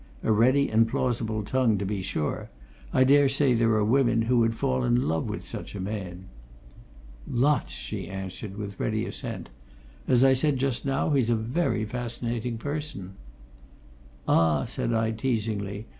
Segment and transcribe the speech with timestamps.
[0.23, 2.49] "A ready and plausible tongue, to be sure.
[2.91, 6.25] I dare say there are women who would fall in love with such a man."
[7.29, 9.49] "Lots!" she answered, with ready assent.
[10.07, 13.13] "As I said just now, he's a very fascinating person."
[14.27, 15.85] "Ah!" said I, teasingly.